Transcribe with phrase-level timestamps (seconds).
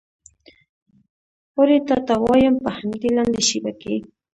[1.57, 3.95] اورې تا ته وایم په همدې لنډه شېبه کې.